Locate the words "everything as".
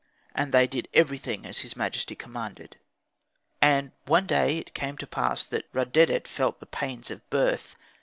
0.95-1.59